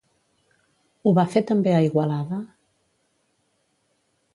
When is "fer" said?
1.35-1.45